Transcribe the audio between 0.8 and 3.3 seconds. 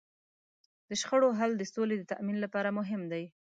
د شخړو حل د سولې د تامین لپاره مهم دی.